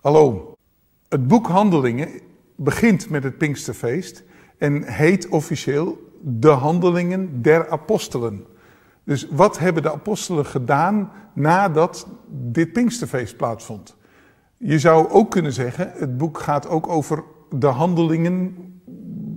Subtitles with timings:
[0.00, 0.54] Hallo.
[1.08, 2.08] Het boek Handelingen
[2.56, 4.24] begint met het Pinksterfeest
[4.58, 8.46] en heet officieel De Handelingen der Apostelen.
[9.04, 13.96] Dus wat hebben de apostelen gedaan nadat dit Pinksterfeest plaatsvond?
[14.56, 18.54] Je zou ook kunnen zeggen, het boek gaat ook over de handelingen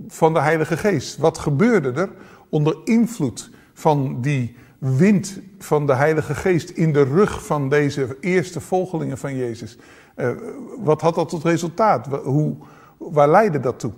[0.08, 1.16] van de Heilige Geest.
[1.16, 2.10] Wat gebeurde er
[2.48, 8.60] onder invloed van die wind van de Heilige Geest in de rug van deze eerste
[8.60, 9.78] volgelingen van Jezus?
[10.16, 10.30] Uh,
[10.78, 12.06] wat had dat tot resultaat?
[12.06, 12.56] Hoe,
[12.98, 13.92] waar leidde dat toe?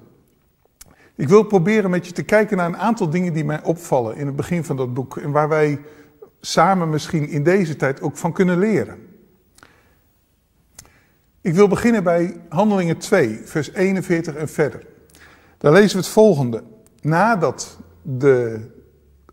[1.14, 4.26] Ik wil proberen met je te kijken naar een aantal dingen die mij opvallen in
[4.26, 5.80] het begin van dat boek en waar wij
[6.40, 8.98] samen misschien in deze tijd ook van kunnen leren.
[11.40, 14.86] Ik wil beginnen bij Handelingen 2, vers 41 en verder.
[15.58, 16.62] Daar lezen we het volgende.
[17.00, 18.60] Nadat de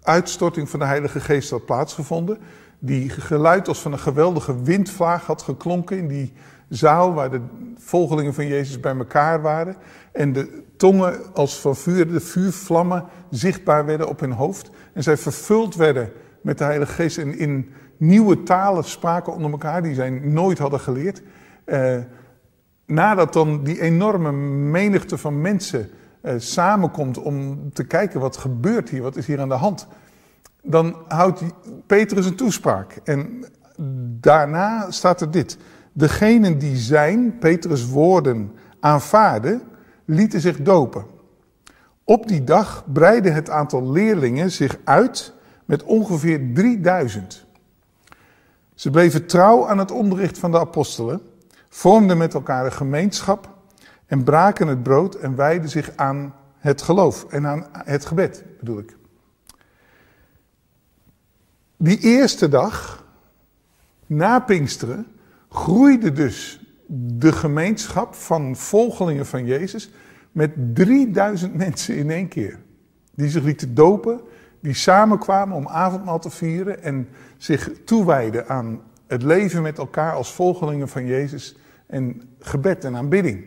[0.01, 2.37] uitstorting van de Heilige Geest had plaatsgevonden,
[2.79, 6.33] die geluid als van een geweldige windvlaag had geklonken in die
[6.75, 7.41] zaal waar de
[7.77, 9.75] volgelingen van Jezus bij elkaar waren.
[10.11, 14.69] En de tongen als van vuur, de vuurvlammen zichtbaar werden op hun hoofd.
[14.93, 19.83] En zij vervuld werden met de Heilige Geest en in nieuwe talen spraken onder elkaar
[19.83, 21.21] die zij nooit hadden geleerd.
[21.65, 21.97] Eh,
[22.85, 25.89] nadat dan die enorme menigte van mensen
[26.21, 29.87] eh, samenkomt om te kijken wat gebeurt hier, wat is hier aan de hand,
[30.61, 31.41] dan houdt
[31.85, 32.99] Petrus een toespraak.
[33.03, 33.45] En
[34.19, 35.57] daarna staat er dit.
[35.93, 39.61] Degenen die zijn, Petrus' woorden, aanvaarden,
[40.05, 41.05] lieten zich dopen.
[42.03, 45.33] Op die dag breidde het aantal leerlingen zich uit
[45.65, 47.45] met ongeveer 3000.
[48.73, 51.21] Ze bleven trouw aan het onderricht van de apostelen,
[51.69, 53.49] vormden met elkaar een gemeenschap
[54.05, 58.77] en braken het brood en wijden zich aan het geloof en aan het gebed, bedoel
[58.77, 58.95] ik.
[61.77, 63.03] Die eerste dag,
[64.05, 65.07] na Pinksteren,
[65.53, 66.59] groeide dus
[66.95, 69.89] de gemeenschap van volgelingen van Jezus
[70.31, 72.59] met 3000 mensen in één keer.
[73.15, 74.21] Die zich lieten dopen,
[74.59, 77.07] die samenkwamen om avondmaal te vieren en
[77.37, 81.55] zich toewijden aan het leven met elkaar als volgelingen van Jezus
[81.87, 83.45] en gebed en aanbidding.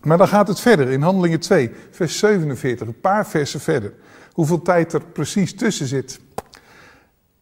[0.00, 3.92] Maar dan gaat het verder in Handelingen 2, vers 47, een paar versen verder.
[4.32, 6.20] Hoeveel tijd er precies tussen zit.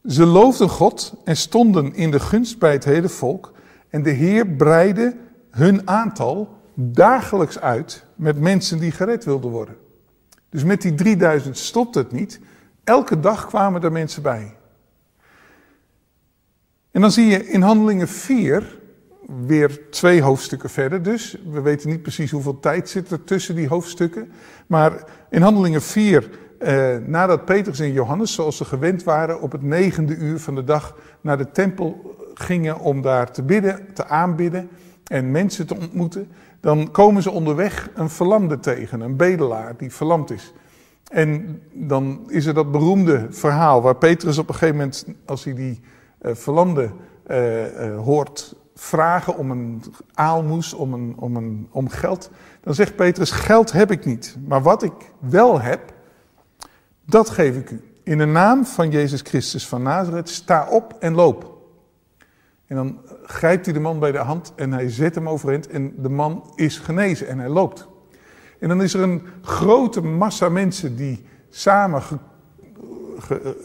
[0.07, 3.53] Ze loofden God en stonden in de gunst bij het hele volk.
[3.89, 5.17] En de Heer breidde
[5.51, 9.77] hun aantal dagelijks uit met mensen die gered wilden worden.
[10.49, 12.41] Dus met die 3000 stopt het niet.
[12.85, 14.57] Elke dag kwamen er mensen bij.
[16.91, 18.79] En dan zie je in Handelingen 4
[19.47, 21.37] weer twee hoofdstukken verder dus.
[21.51, 24.33] We weten niet precies hoeveel tijd zit er tussen die hoofdstukken.
[24.67, 26.31] Maar in Handelingen 4,
[26.63, 30.65] eh, nadat Petrus en Johannes, zoals ze gewend waren, op het negende uur van de
[30.65, 34.69] dag naar de tempel gingen om daar te bidden, te aanbidden
[35.07, 36.29] en mensen te ontmoeten,
[36.61, 40.53] dan komen ze onderweg een verlamde tegen, een bedelaar die verlamd is.
[41.09, 45.55] En dan is er dat beroemde verhaal waar Petrus op een gegeven moment, als hij
[45.55, 45.81] die
[46.23, 46.91] uh, verlamde
[47.27, 47.37] uh,
[48.05, 49.83] hoort vragen om een
[50.15, 52.31] aalmoes, om, een, om, een, om geld,
[52.61, 55.92] dan zegt Petrus: Geld heb ik niet, maar wat ik wel heb,
[57.05, 57.81] dat geef ik u.
[58.03, 61.59] In de naam van Jezus Christus van Nazareth, sta op en loop.
[62.67, 65.95] En dan grijpt hij de man bij de hand en hij zet hem overeind en
[65.97, 67.89] de man is genezen en hij loopt.
[68.59, 72.03] En dan is er een grote massa mensen die samen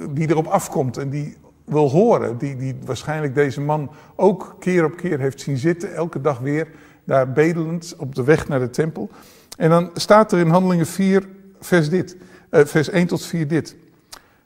[0.10, 2.38] die erop afkomt en die wil horen.
[2.38, 6.68] Die, die waarschijnlijk deze man ook keer op keer heeft zien zitten, elke dag weer
[7.04, 9.10] daar bedelend op de weg naar de tempel.
[9.58, 11.28] En dan staat er in Handelingen 4,
[11.60, 12.22] vers, dit, eh,
[12.52, 13.76] vers 1 tot 4 dit.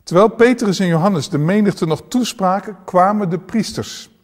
[0.03, 4.19] Terwijl Petrus en Johannes de menigte nog toespraken, kwamen de priesters,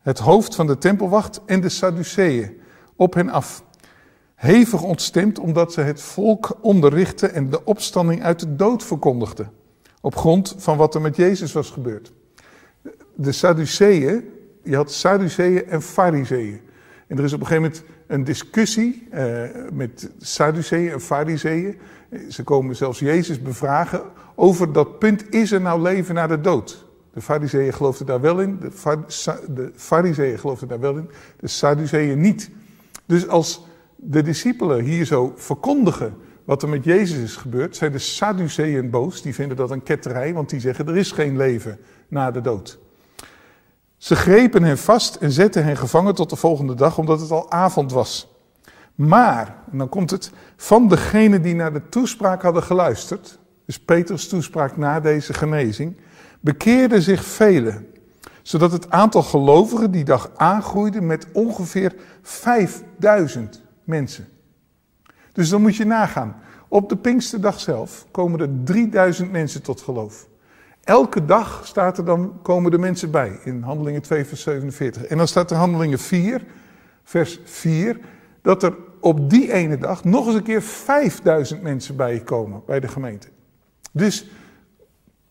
[0.00, 2.60] het hoofd van de tempelwacht en de Sadduceeën
[2.96, 3.64] op hen af.
[4.34, 9.50] Hevig ontstemd omdat ze het volk onderrichten en de opstanding uit de dood verkondigden.
[10.00, 12.12] Op grond van wat er met Jezus was gebeurd
[13.14, 14.24] de Sadduceeën,
[14.62, 16.60] je had Sadduceeën en Fariseeën.
[17.06, 19.42] En er is op een gegeven moment een discussie uh,
[19.72, 21.78] met Sadduceeën en Fariseeën.
[22.28, 24.02] Ze komen zelfs Jezus bevragen
[24.34, 26.84] over dat punt, is er nou leven na de dood?
[27.12, 31.10] De Fariseeën geloofden daar wel in, de, Fariseeën geloofden daar wel in,
[31.40, 32.50] de Sadduceeën niet.
[33.06, 33.66] Dus als
[33.96, 36.14] de discipelen hier zo verkondigen
[36.44, 39.22] wat er met Jezus is gebeurd, zijn de Sadduceeën boos.
[39.22, 42.78] Die vinden dat een ketterij, want die zeggen er is geen leven na de dood.
[43.96, 47.50] Ze grepen hen vast en zetten hen gevangen tot de volgende dag, omdat het al
[47.50, 48.32] avond was.
[48.94, 50.30] Maar, en dan komt het,
[50.62, 55.96] van degenen die naar de toespraak hadden geluisterd, dus Peters toespraak na deze genezing,
[56.40, 57.86] bekeerden zich velen.
[58.42, 64.28] Zodat het aantal gelovigen die dag aangroeide met ongeveer 5000 mensen.
[65.32, 66.36] Dus dan moet je nagaan.
[66.68, 70.28] Op de Pinksterdag zelf komen er 3000 mensen tot geloof.
[70.84, 75.04] Elke dag staat er dan, komen de mensen bij in Handelingen 2, vers 47.
[75.04, 76.44] En dan staat er Handelingen 4,
[77.02, 78.00] vers 4,
[78.42, 82.88] dat er op die ene dag nog eens een keer 5000 mensen bijkomen bij de
[82.88, 83.28] gemeente.
[83.92, 84.30] Dus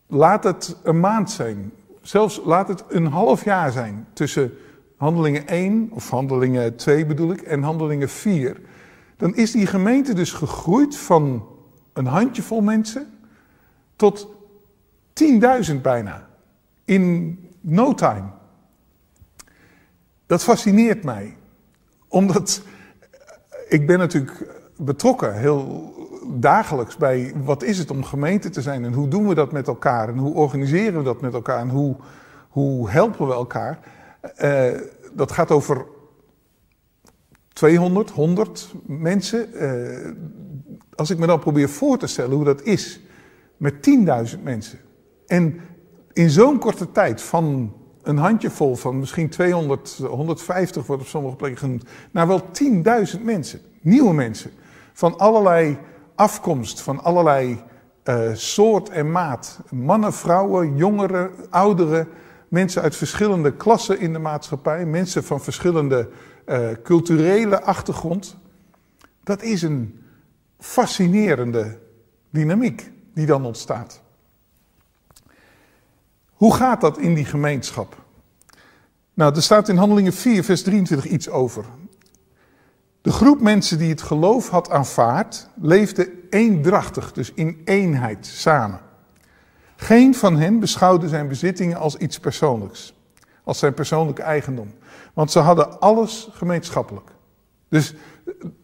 [0.07, 1.71] laat het een maand zijn,
[2.01, 4.51] zelfs laat het een half jaar zijn tussen
[4.97, 8.61] Handelingen 1, of Handelingen 2 bedoel ik, en Handelingen 4.
[9.17, 11.47] Dan is die gemeente dus gegroeid van
[11.93, 13.07] een handjevol mensen
[13.95, 14.27] tot
[15.71, 16.27] 10.000 bijna.
[16.85, 18.29] In no time.
[20.25, 21.37] Dat fascineert mij.
[22.07, 22.61] Omdat
[23.71, 25.93] ik ben natuurlijk betrokken heel
[26.33, 29.67] dagelijks bij wat is het om gemeente te zijn en hoe doen we dat met
[29.67, 31.95] elkaar en hoe organiseren we dat met elkaar en hoe,
[32.49, 33.79] hoe helpen we elkaar.
[34.41, 34.79] Uh,
[35.13, 35.85] dat gaat over
[37.53, 39.49] 200, 100 mensen.
[39.53, 40.11] Uh,
[40.95, 42.99] als ik me dan probeer voor te stellen hoe dat is
[43.57, 43.73] met
[44.35, 44.79] 10.000 mensen.
[45.27, 45.59] En
[46.13, 51.59] in zo'n korte tijd van een handjevol van misschien 200, 150 wordt op sommige plekken
[51.59, 52.41] genoemd, naar wel
[53.15, 54.51] 10.000 mensen, nieuwe mensen,
[54.93, 55.77] van allerlei
[56.15, 57.61] afkomst, van allerlei
[58.03, 59.59] uh, soort en maat.
[59.69, 62.07] Mannen, vrouwen, jongeren, ouderen,
[62.47, 66.09] mensen uit verschillende klassen in de maatschappij, mensen van verschillende
[66.45, 68.37] uh, culturele achtergrond.
[69.23, 70.03] Dat is een
[70.59, 71.79] fascinerende
[72.29, 74.01] dynamiek die dan ontstaat.
[76.41, 77.95] Hoe gaat dat in die gemeenschap?
[79.13, 81.65] Nou, er staat in Handelingen 4, vers 23 iets over.
[83.01, 88.79] De groep mensen die het geloof had aanvaard, leefde eendrachtig, dus in eenheid samen.
[89.75, 92.93] Geen van hen beschouwde zijn bezittingen als iets persoonlijks,
[93.43, 94.73] als zijn persoonlijke eigendom.
[95.13, 97.09] Want ze hadden alles gemeenschappelijk.
[97.69, 97.95] Dus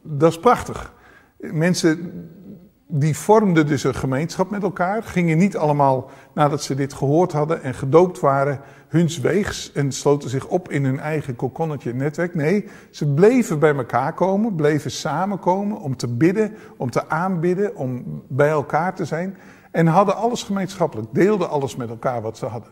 [0.01, 0.93] dat is prachtig.
[1.37, 2.11] Mensen
[2.87, 7.63] die vormden dus een gemeenschap met elkaar, gingen niet allemaal nadat ze dit gehoord hadden
[7.63, 12.35] en gedoopt waren, huns weegs en sloten zich op in hun eigen kokonnetje netwerk.
[12.35, 18.21] Nee, ze bleven bij elkaar komen, bleven samenkomen om te bidden, om te aanbidden, om
[18.27, 19.37] bij elkaar te zijn
[19.71, 22.71] en hadden alles gemeenschappelijk, deelden alles met elkaar wat ze hadden.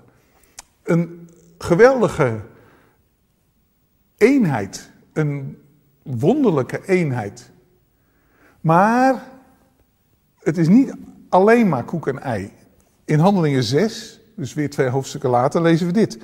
[0.84, 2.40] Een geweldige
[4.18, 5.62] eenheid, een
[6.04, 7.52] wonderlijke eenheid.
[8.62, 9.24] Maar
[10.46, 10.94] het is niet
[11.30, 12.52] alleen maar koek en ei.
[13.06, 16.18] In Handelingen 6, dus weer twee hoofdstukken later, lezen we dit.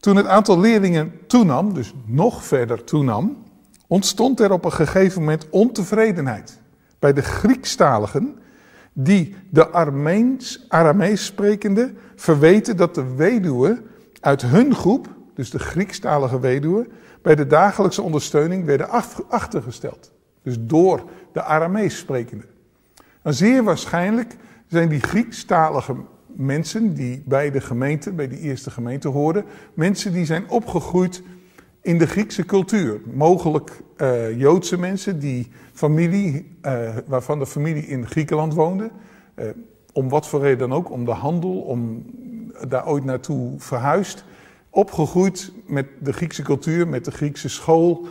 [0.00, 3.36] Toen het aantal leerlingen toenam, dus nog verder toenam,
[3.86, 6.60] ontstond er op een gegeven moment ontevredenheid
[6.98, 8.38] bij de Griekstaligen,
[8.92, 13.86] die de Armeens, Aramees sprekende verweten dat de weduwen
[14.20, 16.88] uit hun groep, dus de Griekstalige weduwen,
[17.22, 18.88] bij de dagelijkse ondersteuning werden
[19.28, 20.12] achtergesteld.
[20.42, 22.44] Dus door de Aramees sprekende.
[23.26, 24.36] Maar zeer waarschijnlijk
[24.66, 25.94] zijn die Griekstalige
[26.26, 29.44] mensen die bij de gemeente, bij die eerste gemeente hoorden,
[29.74, 31.22] mensen die zijn opgegroeid
[31.80, 33.00] in de Griekse cultuur.
[33.12, 38.90] Mogelijk uh, Joodse mensen die familie, uh, waarvan de familie in Griekenland woonde.
[39.36, 39.46] Uh,
[39.92, 42.04] om wat voor reden dan ook, om de handel, om
[42.68, 44.24] daar ooit naartoe verhuisd.
[44.70, 48.06] Opgegroeid met de Griekse cultuur, met de Griekse school.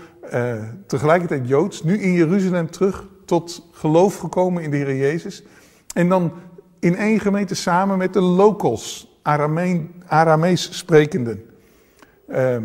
[0.87, 5.43] tegelijkertijd Joods, nu in Jeruzalem terug tot geloof gekomen in de Heer Jezus.
[5.93, 6.33] En dan
[6.79, 9.19] in één gemeente samen met de locals,
[10.07, 11.43] Aramees sprekenden.
[12.27, 12.57] Uh,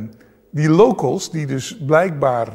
[0.51, 2.49] die locals, die dus blijkbaar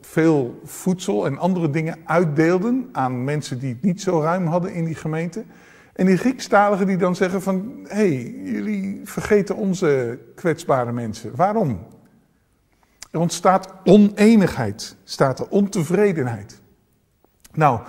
[0.00, 4.84] veel voedsel en andere dingen uitdeelden aan mensen die het niet zo ruim hadden in
[4.84, 5.44] die gemeente.
[5.92, 11.36] En die Griekstaligen die dan zeggen van, hé, hey, jullie vergeten onze kwetsbare mensen.
[11.36, 11.86] Waarom?
[13.10, 16.60] Er ontstaat oneenigheid, staat er ontevredenheid.
[17.56, 17.80] Nou,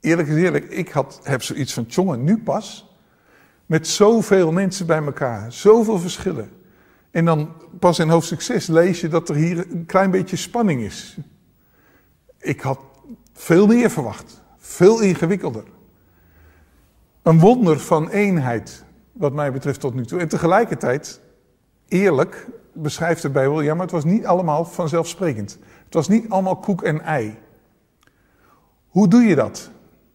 [0.00, 2.96] eerlijk is eerlijk, ik had, heb zoiets van, jongen, nu pas.
[3.66, 6.50] Met zoveel mensen bij elkaar, zoveel verschillen.
[7.10, 10.80] En dan pas in hoofdstuk 6 lees je dat er hier een klein beetje spanning
[10.80, 11.18] is.
[12.38, 12.80] Ik had
[13.32, 15.64] veel meer verwacht, veel ingewikkelder.
[17.22, 20.20] Een wonder van eenheid, wat mij betreft tot nu toe.
[20.20, 21.20] En tegelijkertijd,
[21.88, 25.58] eerlijk, beschrijft de Bijbel, ja, maar het was niet allemaal vanzelfsprekend.
[25.84, 27.38] Het was niet allemaal koek en ei.
[28.98, 29.70] Hoe doe je dat?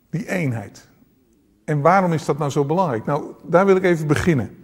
[0.09, 0.87] Die eenheid.
[1.65, 3.05] En waarom is dat nou zo belangrijk?
[3.05, 4.57] Nou, daar wil ik even beginnen.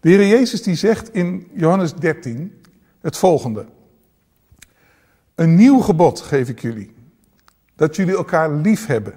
[0.00, 2.62] De Heer Jezus die zegt in Johannes 13
[3.00, 3.66] het volgende.
[5.34, 6.94] Een nieuw gebod geef ik jullie.
[7.76, 9.14] Dat jullie elkaar lief hebben.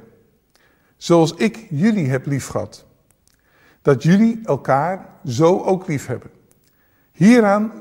[0.98, 2.86] Zoals ik jullie heb lief gehad.
[3.82, 6.30] Dat jullie elkaar zo ook lief hebben.
[7.12, 7.72] Hieraan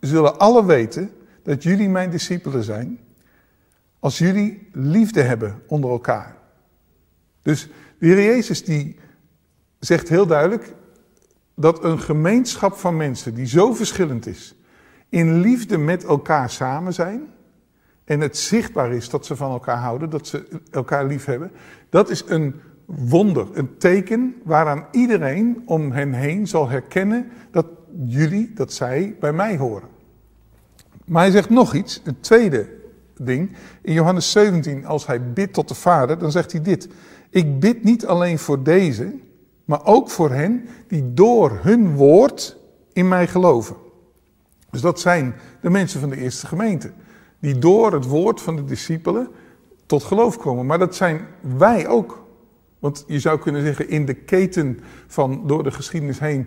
[0.00, 1.10] zullen alle weten
[1.42, 2.98] dat jullie mijn discipelen zijn,
[4.06, 6.36] als jullie liefde hebben onder elkaar.
[7.42, 8.96] Dus de Heer Jezus die
[9.78, 10.74] zegt heel duidelijk
[11.54, 14.54] dat een gemeenschap van mensen die zo verschillend is,
[15.08, 17.22] in liefde met elkaar samen zijn
[18.04, 21.50] en het zichtbaar is dat ze van elkaar houden, dat ze elkaar lief hebben,
[21.90, 27.66] dat is een wonder, een teken waaraan iedereen om hen heen zal herkennen dat
[28.04, 29.88] jullie, dat zij bij mij horen.
[31.04, 32.84] Maar hij zegt nog iets, een tweede
[33.22, 33.56] ding.
[33.82, 36.88] In Johannes 17, als hij bidt tot de Vader, dan zegt hij dit.
[37.30, 39.14] Ik bid niet alleen voor deze,
[39.64, 42.56] maar ook voor hen die door hun woord
[42.92, 43.76] in mij geloven.
[44.70, 46.90] Dus dat zijn de mensen van de eerste gemeente,
[47.38, 49.28] die door het woord van de discipelen
[49.86, 50.66] tot geloof komen.
[50.66, 51.20] Maar dat zijn
[51.56, 52.24] wij ook.
[52.78, 56.46] Want je zou kunnen zeggen, in de keten van door de geschiedenis heen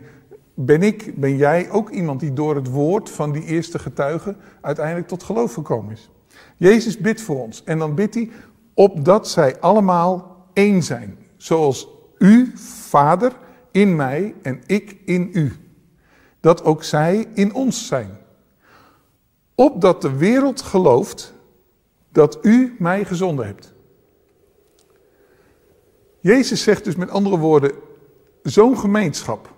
[0.54, 5.08] ben ik, ben jij ook iemand die door het woord van die eerste getuigen uiteindelijk
[5.08, 6.10] tot geloof gekomen is.
[6.60, 8.30] Jezus bidt voor ons en dan bidt hij
[8.74, 11.18] opdat zij allemaal één zijn.
[11.38, 11.88] Zoals
[12.18, 13.32] u, Vader,
[13.72, 15.54] in mij en ik in u.
[16.39, 18.18] Dat ook zij in ons zijn.
[19.56, 21.34] Opdat de wereld gelooft
[22.12, 23.74] dat u mij gezonden hebt.
[26.20, 27.72] Jezus zegt dus met andere woorden,
[28.44, 29.54] zo'n gemeenschap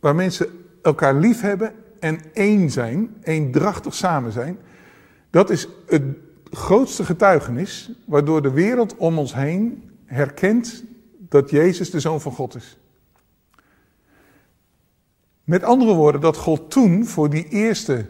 [0.00, 4.58] waar mensen elkaar lief hebben en één zijn, eendrachtig samen zijn,
[5.30, 6.02] dat is het
[6.50, 10.84] grootste getuigenis waardoor de wereld om ons heen herkent
[11.18, 12.78] dat Jezus de Zoon van God is.
[15.44, 18.06] Met andere woorden, dat gold toen voor die eerste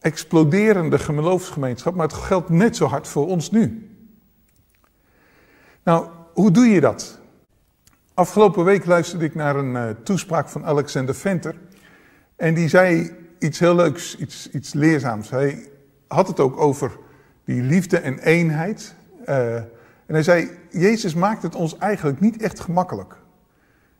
[0.00, 3.90] exploderende geloofsgemeenschap, maar het geldt net zo hard voor ons nu.
[5.82, 7.18] Nou, hoe doe je dat?
[8.14, 11.54] Afgelopen week luisterde ik naar een uh, toespraak van Alexander Venter.
[12.36, 15.30] En die zei iets heel leuks, iets, iets leerzaams.
[15.30, 15.68] Hij
[16.08, 16.98] had het ook over
[17.44, 18.94] die liefde en eenheid.
[19.28, 19.70] Uh, en
[20.06, 23.16] hij zei, Jezus maakt het ons eigenlijk niet echt gemakkelijk.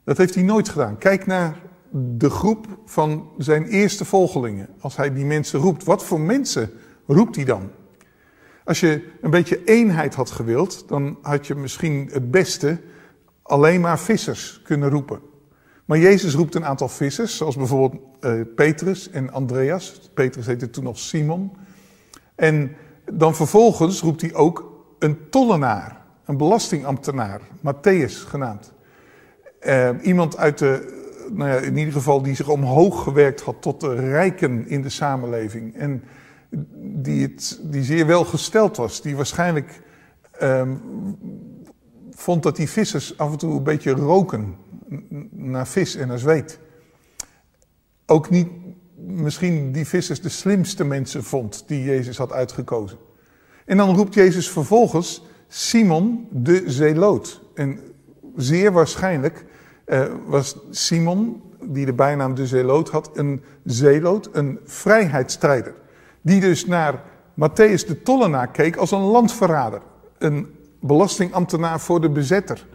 [0.04, 0.98] Dat heeft hij nooit gedaan.
[0.98, 1.56] Kijk naar
[1.96, 4.68] de groep van zijn eerste volgelingen.
[4.80, 6.70] Als hij die mensen roept, wat voor mensen
[7.06, 7.70] roept hij dan?
[8.64, 12.80] Als je een beetje eenheid had gewild, dan had je misschien het beste
[13.42, 15.20] alleen maar vissers kunnen roepen.
[15.84, 20.10] Maar Jezus roept een aantal vissers, zoals bijvoorbeeld uh, Petrus en Andreas.
[20.14, 21.52] Petrus heette toen nog Simon.
[22.34, 22.76] En
[23.12, 28.72] dan vervolgens roept hij ook een tollenaar, een belastingambtenaar, Matthäus genaamd.
[29.66, 33.80] Uh, iemand uit de, nou ja, in ieder geval die zich omhoog gewerkt had tot
[33.80, 35.76] de rijken in de samenleving.
[35.76, 36.02] En
[36.80, 39.82] die, het, die zeer wel gesteld was, die waarschijnlijk
[40.42, 40.80] um,
[42.10, 44.56] vond dat die vissers af en toe een beetje roken
[45.30, 46.58] naar vis en naar zweet.
[48.06, 48.48] Ook niet
[49.06, 52.98] misschien die vissers de slimste mensen vond die Jezus had uitgekozen.
[53.64, 57.40] En dan roept Jezus vervolgens Simon de Zeeloot.
[57.54, 57.80] En
[58.36, 59.44] zeer waarschijnlijk
[59.86, 65.74] uh, was Simon, die de bijnaam de Zeeloot had, een zeeloot, een vrijheidsstrijder.
[66.20, 67.02] Die dus naar
[67.34, 69.80] Matthäus de tollenaar keek als een landverrader.
[70.18, 72.66] Een belastingambtenaar voor de bezetter.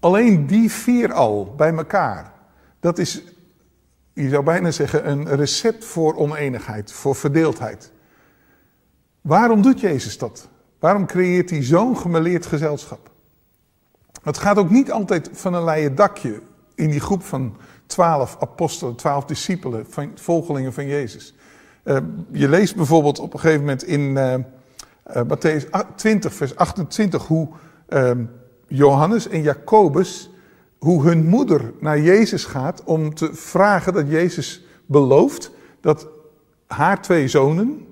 [0.00, 2.32] Alleen die vier al bij elkaar,
[2.80, 3.22] dat is,
[4.22, 7.92] je zou bijna zeggen, een recept voor oneenigheid, voor verdeeldheid.
[9.20, 10.48] Waarom doet Jezus dat?
[10.78, 13.10] Waarom creëert hij zo'n gemeleerd gezelschap?
[14.22, 16.40] Het gaat ook niet altijd van een leien dakje
[16.74, 17.56] in die groep van
[17.86, 21.34] twaalf apostelen, twaalf discipelen, van, volgelingen van Jezus.
[21.84, 21.96] Uh,
[22.30, 27.48] je leest bijvoorbeeld op een gegeven moment in uh, uh, Matthäus 20, vers 28, hoe
[27.88, 28.24] ehm,
[28.66, 30.30] Johannes en Jacobus,
[30.78, 36.08] hoe hun moeder naar Jezus gaat om te vragen dat Jezus belooft dat
[36.66, 37.86] haar twee zonen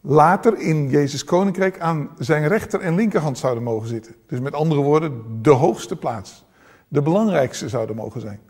[0.00, 4.14] later in Jezus koninkrijk aan zijn rechter en linkerhand zouden mogen zitten.
[4.26, 6.44] Dus met andere woorden, de hoogste plaats,
[6.88, 8.40] de belangrijkste zouden mogen zijn.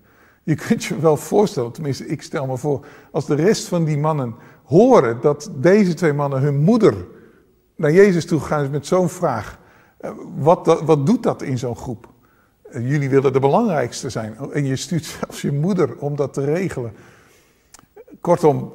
[0.43, 3.99] Je kunt je wel voorstellen, tenminste ik stel me voor, als de rest van die
[3.99, 7.07] mannen horen dat deze twee mannen hun moeder
[7.76, 9.59] naar Jezus toe gaan met zo'n vraag.
[9.99, 12.09] Eh, wat, wat doet dat in zo'n groep?
[12.73, 14.37] Jullie willen de belangrijkste zijn.
[14.53, 16.93] En je stuurt zelfs je moeder om dat te regelen.
[18.21, 18.73] Kortom,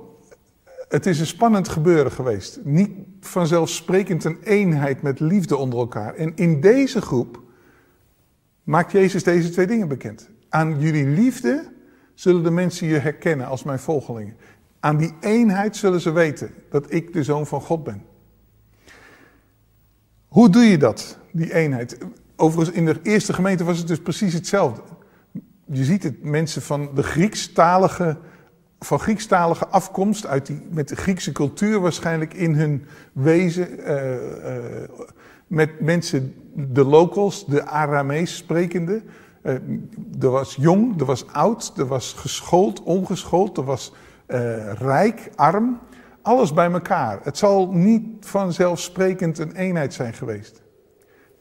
[0.88, 2.60] het is een spannend gebeuren geweest.
[2.64, 6.16] Niet vanzelfsprekend een eenheid met liefde onder elkaar.
[6.16, 7.42] En in deze groep
[8.64, 10.30] maakt Jezus deze twee dingen bekend.
[10.50, 11.72] Aan jullie liefde
[12.14, 14.36] zullen de mensen je herkennen als mijn volgelingen.
[14.80, 18.06] Aan die eenheid zullen ze weten dat ik de zoon van God ben.
[20.28, 21.98] Hoe doe je dat, die eenheid?
[22.36, 24.82] Overigens, in de eerste gemeente was het dus precies hetzelfde.
[25.66, 28.18] Je ziet het, mensen van de Griekstalige
[28.84, 33.80] van Griekstalige afkomst, uit die, met de Griekse cultuur waarschijnlijk in hun wezen.
[33.80, 34.58] Uh, uh,
[35.48, 39.02] met mensen, de locals, de Aramees sprekende.
[39.44, 39.54] Uh,
[40.22, 43.94] er was jong, er was oud, er was geschoold, ongeschoold, er was
[44.78, 45.80] rijk, arm.
[46.22, 47.20] Alles bij elkaar.
[47.24, 50.63] Het zal niet vanzelfsprekend een eenheid zijn geweest.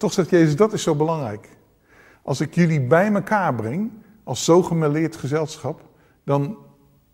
[0.03, 1.49] Toch zegt Jezus, dat is zo belangrijk.
[2.23, 3.91] Als ik jullie bij elkaar breng,
[4.25, 5.81] als zo gemeleerd gezelschap,
[6.25, 6.57] dan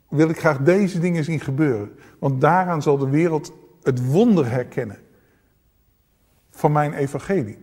[0.08, 1.90] wil ik graag deze dingen zien gebeuren.
[2.18, 3.52] Want daaraan zal de wereld
[3.82, 4.98] het wonder herkennen
[6.50, 7.58] van mijn evangelie.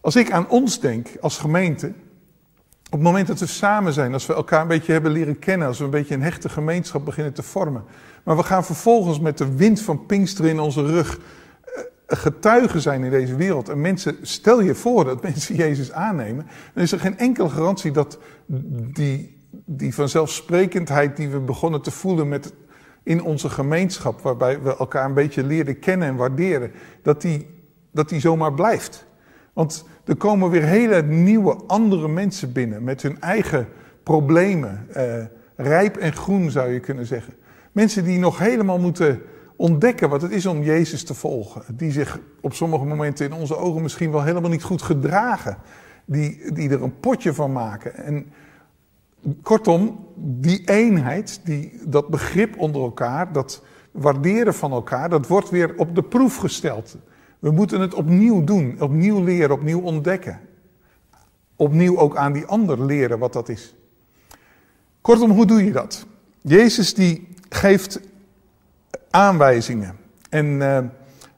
[0.00, 4.26] Als ik aan ons denk als gemeente, op het moment dat we samen zijn, als
[4.26, 7.32] we elkaar een beetje hebben leren kennen, als we een beetje een hechte gemeenschap beginnen
[7.32, 7.84] te vormen,
[8.22, 11.18] maar we gaan vervolgens met de wind van Pinksteren in onze rug
[12.16, 13.68] getuigen zijn in deze wereld.
[13.68, 17.90] En mensen, stel je voor dat mensen Jezus aannemen, dan is er geen enkele garantie
[17.90, 18.18] dat
[18.92, 22.52] die die vanzelfsprekendheid die we begonnen te voelen met,
[23.02, 26.70] in onze gemeenschap, waarbij we elkaar een beetje leerden kennen en waarderen,
[27.02, 27.46] dat die,
[27.90, 29.06] dat die zomaar blijft.
[29.52, 33.68] Want er komen weer hele nieuwe, andere mensen binnen met hun eigen
[34.02, 34.86] problemen.
[34.92, 35.24] Eh,
[35.56, 37.34] rijp en groen zou je kunnen zeggen.
[37.72, 39.22] Mensen die nog helemaal moeten
[39.58, 41.62] ontdekken wat het is om Jezus te volgen.
[41.76, 45.56] Die zich op sommige momenten in onze ogen misschien wel helemaal niet goed gedragen.
[46.04, 47.94] Die, die er een potje van maken.
[47.94, 48.32] En
[49.42, 55.74] Kortom, die eenheid, die, dat begrip onder elkaar, dat waarderen van elkaar, dat wordt weer
[55.76, 56.96] op de proef gesteld.
[57.38, 60.40] We moeten het opnieuw doen, opnieuw leren, opnieuw ontdekken.
[61.56, 63.74] Opnieuw ook aan die ander leren wat dat is.
[65.00, 66.06] Kortom, hoe doe je dat?
[66.42, 68.00] Jezus die geeft
[69.10, 69.96] aanwijzingen.
[70.30, 70.78] En uh,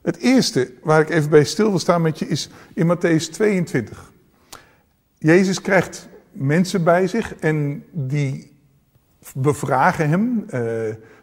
[0.01, 4.11] het eerste waar ik even bij stil wil staan met je is in Matthäus 22.
[5.17, 8.51] Jezus krijgt mensen bij zich en die
[9.35, 10.61] bevragen hem, uh,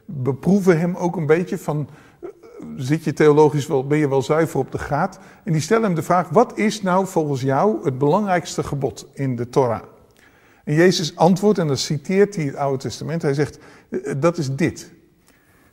[0.05, 1.89] beproeven hem ook een beetje van,
[2.23, 2.29] uh,
[2.77, 5.19] zit je theologisch wel, ben je wel zuiver op de graad?
[5.45, 9.37] En die stellen hem de vraag, wat is nou volgens jou het belangrijkste gebod in
[9.37, 9.83] de Torah?
[10.65, 13.59] En Jezus antwoordt, en dan citeert hij het Oude Testament, hij zegt,
[14.17, 14.91] dat is dit.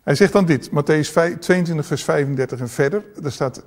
[0.05, 3.63] Hij zegt dan dit, Matthäus 22 vers 35 en verder, daar staat,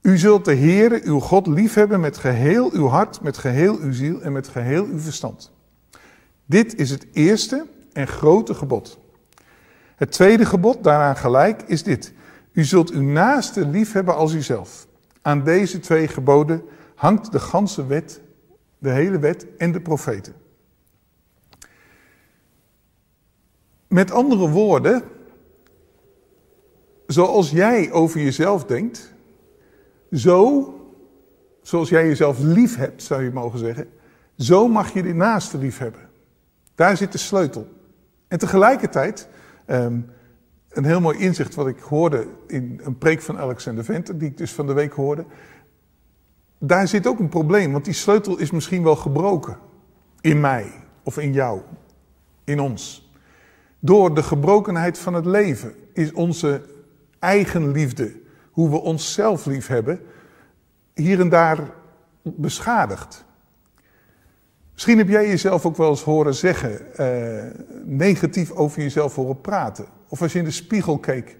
[0.00, 4.22] u zult de Heere, uw God, liefhebben met geheel uw hart, met geheel uw ziel
[4.22, 5.52] en met geheel uw verstand.
[6.46, 8.98] Dit is het eerste en grote gebod.
[9.96, 12.12] Het tweede gebod, daaraan gelijk, is dit.
[12.52, 14.86] U zult uw naaste liefhebben als uzelf.
[15.22, 16.62] Aan deze twee geboden
[16.94, 18.20] hangt de ganse wet,
[18.78, 20.34] de hele wet en de profeten.
[23.88, 25.02] Met andere woorden,
[27.14, 29.14] zoals jij over jezelf denkt,
[30.12, 30.68] zo,
[31.62, 33.88] zoals jij jezelf lief hebt, zou je mogen zeggen,
[34.36, 36.00] zo mag je de naaste lief hebben.
[36.74, 37.68] Daar zit de sleutel.
[38.28, 39.28] En tegelijkertijd,
[39.66, 40.10] um,
[40.70, 44.36] een heel mooi inzicht wat ik hoorde in een preek van Alexander Venter, die ik
[44.36, 45.24] dus van de week hoorde.
[46.58, 49.58] Daar zit ook een probleem, want die sleutel is misschien wel gebroken.
[50.20, 50.72] In mij
[51.02, 51.60] of in jou,
[52.44, 53.10] in ons.
[53.78, 56.73] Door de gebrokenheid van het leven is onze
[57.24, 58.12] eigen liefde
[58.50, 60.00] hoe we onszelf lief hebben,
[60.94, 61.58] hier en daar
[62.22, 63.24] beschadigd.
[64.72, 67.50] Misschien heb jij jezelf ook wel eens horen zeggen, eh,
[67.84, 69.86] negatief over jezelf horen praten.
[70.08, 71.36] Of als je in de spiegel keek,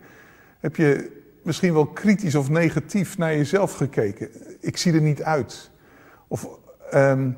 [0.60, 4.28] heb je misschien wel kritisch of negatief naar jezelf gekeken.
[4.60, 5.70] Ik zie er niet uit.
[6.28, 6.48] Of
[6.90, 7.30] ehm,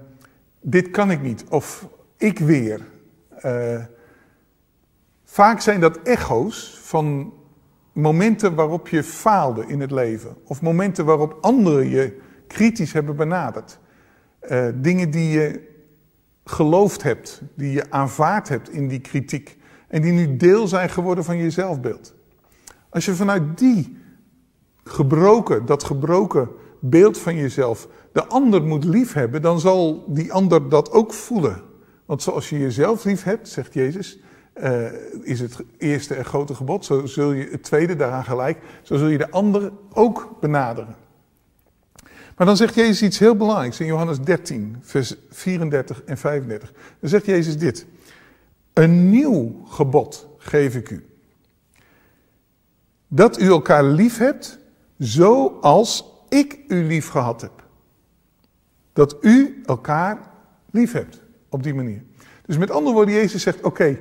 [0.61, 1.45] dit kan ik niet.
[1.49, 2.81] Of ik weer.
[3.45, 3.85] Uh,
[5.25, 7.33] vaak zijn dat echo's van
[7.97, 10.37] momenten waarop je faalde in het leven.
[10.45, 13.79] Of momenten waarop anderen je kritisch hebben benaderd.
[14.51, 15.75] Uh, dingen die je
[16.45, 19.57] geloofd hebt, die je aanvaard hebt in die kritiek.
[19.89, 22.15] En die nu deel zijn geworden van je zelfbeeld.
[22.89, 23.99] Als je vanuit die
[24.85, 26.49] gebroken, dat gebroken
[26.81, 31.63] beeld van jezelf, de ander moet liefhebben, dan zal die ander dat ook voelen.
[32.07, 34.21] Want zoals je jezelf lief hebt, zegt Jezus,
[34.62, 34.92] uh,
[35.23, 36.85] is het eerste en grote gebod.
[36.85, 38.59] Zo zul je het tweede daaraan gelijk.
[38.83, 40.97] Zo zul je de andere ook benaderen.
[42.37, 46.73] Maar dan zegt Jezus iets heel belangrijks in Johannes 13, vers 34 en 35.
[47.01, 47.87] Dan zegt Jezus dit.
[48.73, 51.07] Een nieuw gebod geef ik u.
[53.09, 54.59] Dat u elkaar lief hebt,
[54.99, 57.64] zoals ik u lief gehad heb.
[58.92, 60.31] Dat u elkaar
[60.71, 62.03] lief hebt, op die manier.
[62.47, 63.99] Dus met andere woorden, Jezus zegt, oké,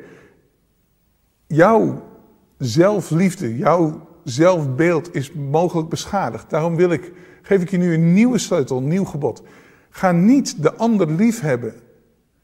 [1.47, 2.03] jouw
[2.57, 6.49] zelfliefde, jouw zelfbeeld is mogelijk beschadigd.
[6.49, 9.43] Daarom wil ik, geef ik je nu een nieuwe sleutel, een nieuw gebod.
[9.89, 11.73] Ga niet de ander lief hebben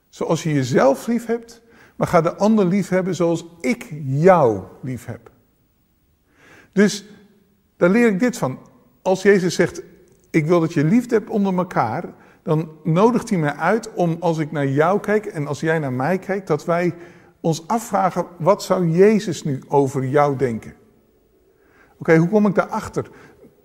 [0.10, 1.62] zoals je jezelf lief hebt,
[1.96, 5.32] maar ga de ander lief hebben zoals ik jou lief heb.
[6.72, 7.06] Dus
[7.78, 8.60] daar leer ik dit van.
[9.02, 9.82] Als Jezus zegt,
[10.30, 14.38] ik wil dat je liefde hebt onder elkaar, dan nodigt hij mij uit om als
[14.38, 16.94] ik naar jou kijk en als jij naar mij kijkt, dat wij
[17.41, 20.73] ons afvragen, wat zou Jezus nu over jou denken?
[21.97, 23.10] Oké, hoe kom ik daarachter?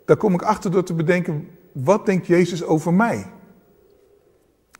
[0.05, 3.27] Daar kom ik achter door te bedenken, wat denkt Jezus over mij?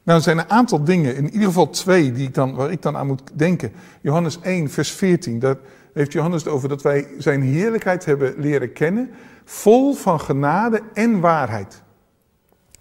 [0.03, 2.83] Nou, er zijn een aantal dingen, in ieder geval twee, die ik dan, waar ik
[2.83, 3.73] dan aan moet denken.
[4.01, 5.57] Johannes 1, vers 14, daar
[5.93, 9.11] heeft Johannes het over dat wij zijn heerlijkheid hebben leren kennen,
[9.45, 11.83] vol van genade en waarheid.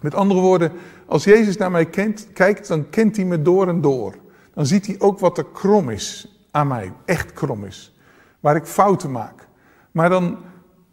[0.00, 0.72] Met andere woorden,
[1.06, 1.86] als Jezus naar mij
[2.32, 4.14] kijkt, dan kent hij me door en door.
[4.56, 7.94] Dan ziet hij ook wat er krom is aan mij, echt krom is.
[8.40, 9.48] Waar ik fouten maak.
[9.90, 10.38] Maar dan,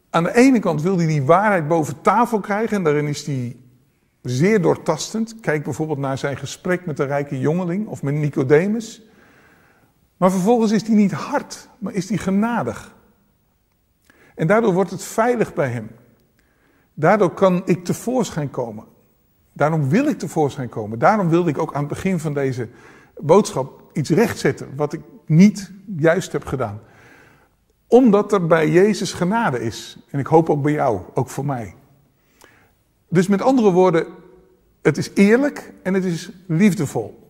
[0.10, 3.58] aan de ene kant wil hij die waarheid boven tafel krijgen en daarin is hij
[4.22, 5.40] zeer doortastend.
[5.40, 9.02] Kijk bijvoorbeeld naar zijn gesprek met de rijke jongeling of met Nicodemus.
[10.18, 12.96] Maar vervolgens is hij niet hard, maar is hij genadig.
[14.36, 15.92] En daardoor wordt het veilig bij hem.
[16.94, 18.86] Daardoor kan ik tevoorschijn komen.
[19.54, 21.00] Daarom wil ik tevoorschijn komen.
[21.00, 22.70] Daarom wilde ik ook aan het begin van deze
[23.18, 26.80] boodschap iets rechtzetten wat ik niet juist heb gedaan.
[27.88, 29.98] Omdat er bij Jezus genade is.
[30.10, 31.76] En ik hoop ook bij jou, ook voor mij.
[33.10, 34.06] Dus met andere woorden,
[34.82, 37.22] het is eerlijk en het is liefdevol.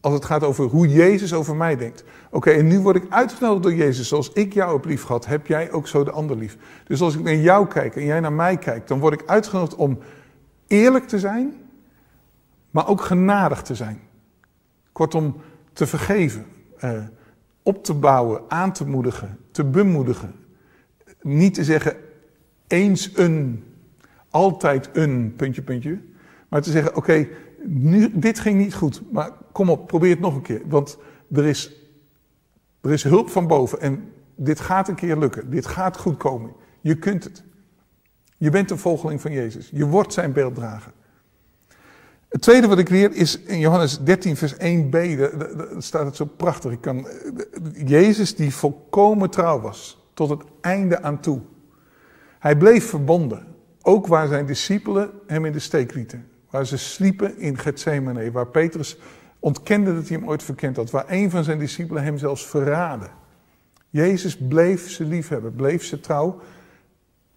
[0.00, 2.04] Als het gaat over hoe Jezus over mij denkt.
[2.30, 4.08] Oké, en nu word ik uitgenodigd door Jezus.
[4.08, 6.56] Zoals ik jou heb lief gehad, heb jij ook zo de ander lief.
[6.84, 9.74] Dus als ik naar jou kijk en jij naar mij kijkt, dan word ik uitgenodigd
[9.74, 9.98] om
[10.66, 11.54] eerlijk te zijn,
[12.70, 14.00] maar ook genadig te zijn.
[14.98, 15.36] Kortom,
[15.72, 16.46] te vergeven,
[16.78, 17.02] eh,
[17.62, 20.34] op te bouwen, aan te moedigen, te bemoedigen.
[21.22, 21.96] Niet te zeggen
[22.66, 23.64] eens een,
[24.30, 25.98] altijd een, puntje, puntje.
[26.48, 27.28] Maar te zeggen, oké,
[27.64, 30.62] nu dit ging niet goed, maar kom op, probeer het nog een keer.
[30.66, 30.98] Want
[31.32, 31.72] er is,
[32.80, 35.50] er is hulp van boven en dit gaat een keer lukken.
[35.50, 36.52] Dit gaat goed komen.
[36.80, 37.44] Je kunt het.
[38.36, 39.70] Je bent een volgeling van Jezus.
[39.72, 40.92] Je wordt zijn beelddrager.
[42.28, 44.90] Het tweede wat ik leer is in Johannes 13, vers 1b.
[44.90, 46.72] Daar staat het zo prachtig.
[46.72, 47.06] Ik kan,
[47.84, 50.06] Jezus die volkomen trouw was.
[50.14, 51.40] Tot het einde aan toe.
[52.38, 53.46] Hij bleef verbonden.
[53.82, 56.28] Ook waar zijn discipelen hem in de steek lieten.
[56.50, 58.30] Waar ze sliepen in Gethsemane.
[58.30, 58.98] Waar Petrus
[59.38, 60.90] ontkende dat hij hem ooit verkend had.
[60.90, 63.08] Waar een van zijn discipelen hem zelfs verraadde.
[63.90, 65.54] Jezus bleef ze liefhebben.
[65.54, 66.40] Bleef ze trouw.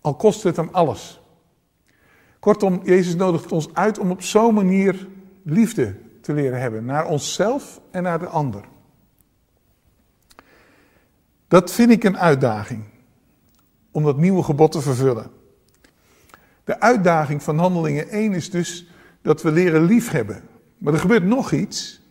[0.02, 1.21] Al kostte het hem alles.
[2.42, 5.08] Kortom, Jezus nodigt ons uit om op zo'n manier
[5.44, 6.86] liefde te leren hebben.
[6.86, 8.64] Naar onszelf en naar de ander.
[11.48, 12.84] Dat vind ik een uitdaging.
[13.92, 15.32] Om dat nieuwe gebod te vervullen.
[16.64, 18.88] De uitdaging van handelingen 1 is dus
[19.22, 20.44] dat we leren liefhebben.
[20.78, 22.02] Maar er gebeurt nog iets.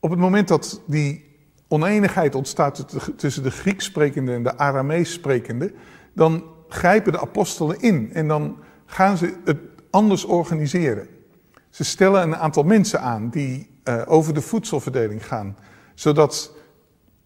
[0.00, 1.36] Op het moment dat die
[1.68, 2.86] oneenigheid ontstaat
[3.16, 5.72] tussen de Grieks sprekende en de Aramees sprekende,
[6.12, 8.56] dan grijpen de apostelen in en dan
[8.92, 9.58] gaan ze het
[9.90, 11.06] anders organiseren.
[11.70, 15.56] Ze stellen een aantal mensen aan die uh, over de voedselverdeling gaan,
[15.94, 16.52] zodat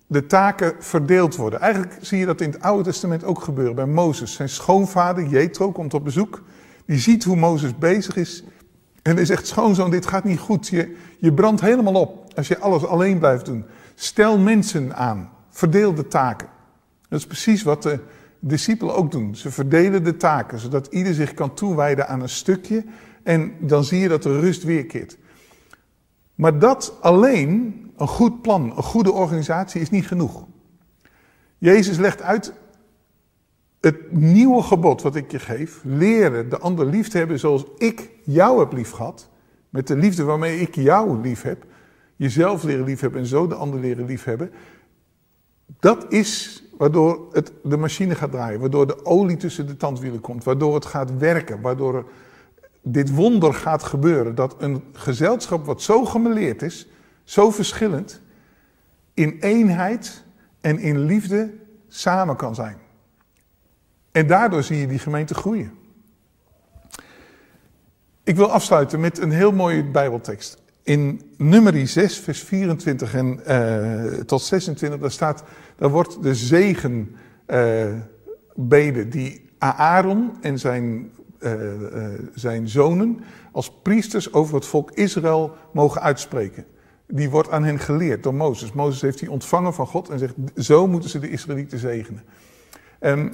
[0.06, 1.60] de taken verdeeld worden.
[1.60, 4.32] Eigenlijk zie je dat in het Oude Testament ook gebeuren bij Mozes.
[4.32, 6.42] Zijn schoonvader Jethro komt op bezoek,
[6.84, 8.44] die ziet hoe Mozes bezig is
[9.02, 10.68] en hij zegt: Schoonzoon, dit gaat niet goed.
[10.68, 13.64] Je, je brandt helemaal op als je alles alleen blijft doen.
[13.94, 16.48] Stel mensen aan, verdeel de taken.
[17.08, 18.00] Dat is precies wat de
[18.48, 19.34] discipelen ook doen.
[19.34, 22.84] Ze verdelen de taken, zodat ieder zich kan toewijden aan een stukje.
[23.22, 25.16] En dan zie je dat de rust weerkeert.
[26.34, 30.46] Maar dat alleen, een goed plan, een goede organisatie, is niet genoeg.
[31.58, 32.52] Jezus legt uit
[33.80, 35.80] het nieuwe gebod wat ik je geef.
[35.84, 39.28] Leren de ander lief te hebben zoals ik jou heb lief gehad.
[39.70, 41.64] Met de liefde waarmee ik jou lief heb.
[42.16, 44.50] Jezelf leren lief hebben en zo de ander leren lief hebben.
[45.80, 50.44] Dat is Waardoor het, de machine gaat draaien, waardoor de olie tussen de tandwielen komt,
[50.44, 52.10] waardoor het gaat werken, waardoor
[52.82, 54.34] dit wonder gaat gebeuren.
[54.34, 56.86] Dat een gezelschap wat zo gemeleerd is,
[57.24, 58.20] zo verschillend,
[59.14, 60.24] in eenheid
[60.60, 61.54] en in liefde
[61.88, 62.76] samen kan zijn.
[64.12, 65.72] En daardoor zie je die gemeente groeien.
[68.24, 70.58] Ik wil afsluiten met een heel mooie Bijbeltekst.
[70.82, 75.42] In nummer 6, vers 24 en uh, tot 26, daar staat,
[75.76, 77.86] daar wordt de zegen uh,
[78.54, 81.10] beden die Aaron en zijn,
[81.40, 81.52] uh,
[82.34, 83.20] zijn zonen
[83.52, 86.64] als priesters over het volk Israël mogen uitspreken.
[87.06, 88.72] Die wordt aan hen geleerd door Mozes.
[88.72, 92.22] Mozes heeft die ontvangen van God en zegt, zo moeten ze de Israëlieten zegenen.
[92.98, 93.32] En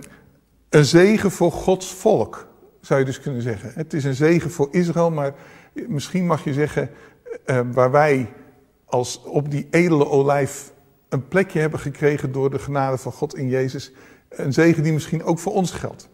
[0.69, 2.47] een zegen voor Gods volk,
[2.81, 3.73] zou je dus kunnen zeggen.
[3.75, 5.35] Het is een zegen voor Israël, maar
[5.89, 6.91] misschien mag je zeggen,
[7.73, 8.33] waar wij
[8.85, 10.72] als op die edele olijf
[11.13, 13.93] een plekje hebben gekregen door de genade van God in Jezus.
[14.29, 16.09] Een zegen die misschien ook voor ons geldt.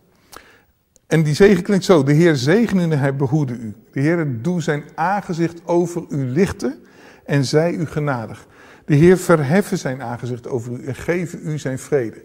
[1.06, 3.74] En die zegen klinkt zo: De Heer zegene en hij behoede u.
[3.92, 6.78] De Heer doe zijn aangezicht over u lichten
[7.24, 8.46] en zij u genadig.
[8.84, 12.24] De Heer verheffen zijn aangezicht over u en geven u zijn vrede.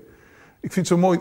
[0.61, 1.19] Ik vind zo mooi,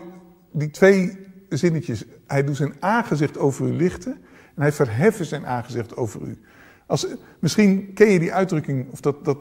[0.51, 1.17] die twee
[1.49, 2.03] zinnetjes.
[2.27, 4.11] Hij doet zijn aangezicht over u lichten
[4.55, 6.39] en hij verheffen zijn aangezicht over u.
[6.85, 7.07] Als,
[7.39, 9.37] misschien ken je die uitdrukking, of dat, dat,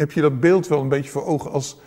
[0.00, 1.50] heb je dat beeld wel een beetje voor ogen.
[1.50, 1.80] Als,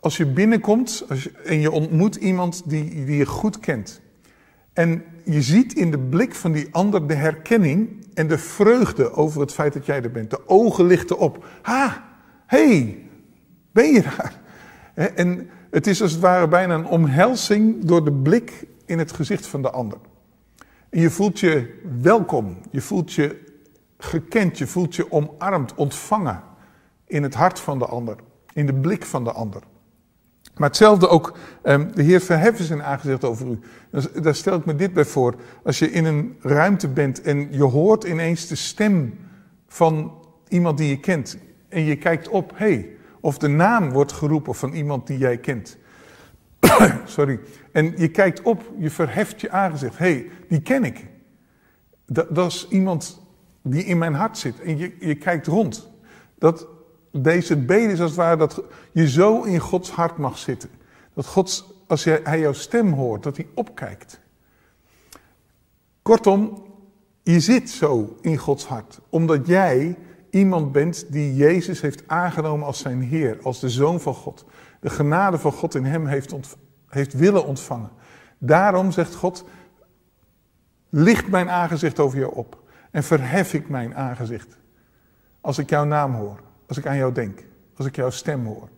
[0.00, 4.00] als je binnenkomt als je, en je ontmoet iemand die, die je goed kent.
[4.72, 9.40] En je ziet in de blik van die ander de herkenning en de vreugde over
[9.40, 10.30] het feit dat jij er bent.
[10.30, 11.44] De ogen lichten op.
[11.62, 12.04] Ha,
[12.46, 12.98] hey,
[13.72, 14.40] ben je daar?
[15.14, 19.46] En het is als het ware bijna een omhelzing door de blik in het gezicht
[19.46, 19.98] van de ander.
[20.90, 23.42] En je voelt je welkom, je voelt je
[23.98, 26.52] gekend, je voelt je omarmd, ontvangen
[27.14, 28.16] in het hart van de ander,
[28.52, 29.62] in de blik van de ander.
[30.54, 33.58] Maar hetzelfde ook, ehm, de Heer verheffen zijn aangezicht over u.
[34.20, 35.34] Daar stel ik me dit bij voor.
[35.64, 39.18] Als je in een ruimte bent en je hoort ineens de stem
[39.66, 40.12] van
[40.48, 41.38] iemand die je kent.
[41.68, 45.38] En je kijkt op, hé, hey, of de naam wordt geroepen van iemand die jij
[45.38, 45.76] kent.
[47.04, 47.40] Sorry.
[47.72, 49.98] En je kijkt op, je verheft je aangezicht.
[49.98, 51.06] Hé, hey, die ken ik.
[52.06, 53.22] Dat, dat, is iemand
[53.62, 54.60] die in mijn hart zit.
[54.60, 55.90] En je, je kijkt rond.
[56.38, 56.66] Dat,
[57.16, 60.70] deze bede is als het ware dat je zo in Gods hart mag zitten.
[61.14, 64.20] Dat God, als hij jouw stem hoort, dat hij opkijkt.
[66.02, 66.62] Kortom,
[67.22, 69.00] je zit zo in Gods hart.
[69.08, 69.96] Omdat jij
[70.30, 74.44] iemand bent die Jezus heeft aangenomen als zijn Heer, als de Zoon van God.
[74.80, 76.34] De genade van God in hem heeft,
[76.88, 77.90] heeft willen ontvangen.
[78.38, 79.44] Daarom zegt God,
[80.88, 84.58] licht mijn aangezicht over jou op en verhef ik mijn aangezicht.
[85.40, 87.38] Als ik jouw naam hoor, als ik aan jou denk,
[87.76, 88.68] als ik jouw stem hoor.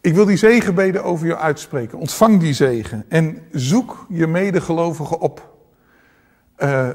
[0.00, 1.98] Ik wil die zegenbeden over jou uitspreken.
[1.98, 5.56] Ontvang die zegen en zoek je medegelovigen op.
[6.58, 6.88] Uh,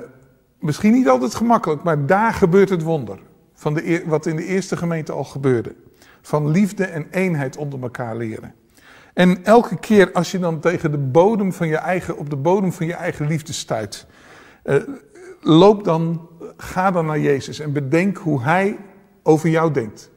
[0.60, 3.20] Misschien niet altijd gemakkelijk, maar daar gebeurt het wonder.
[3.54, 5.76] Van de, wat in de eerste gemeente al gebeurde.
[6.22, 8.54] Van liefde en eenheid onder elkaar leren.
[9.14, 12.74] En elke keer als je dan tegen de bodem van je eigen, op de bodem
[12.74, 14.06] van je eigen liefde stuit.
[14.64, 14.76] Uh,
[15.46, 18.78] loop dan, ga dan naar Jezus en bedenk hoe Hij
[19.24, 20.12] over jou denkt.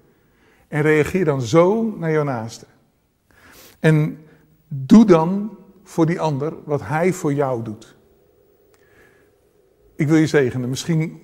[0.69, 2.67] En reageer dan zo naar jouw naaste.
[3.81, 4.19] En
[4.69, 7.97] doe dan voor die ander wat Hij voor jou doet.
[9.97, 10.69] Ik wil je zegenen.
[10.69, 11.23] Misschien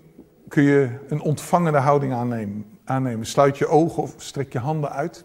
[0.49, 2.67] kun je een ontvangende houding aannemen.
[2.85, 3.27] aannemen.
[3.27, 5.25] Sluit je ogen of strek je handen uit.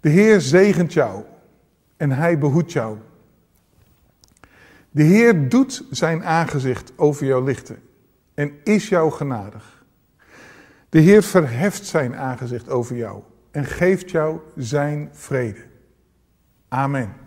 [0.00, 1.22] De Heer zegent jou
[1.96, 2.96] en Hij behoedt jou.
[4.94, 7.78] De Heer doet zijn aangezicht over jou lichten
[8.34, 9.84] en is jou genadig.
[10.88, 15.64] De Heer verheft zijn aangezicht over jou en geeft jou zijn vrede.
[16.68, 17.21] Amen.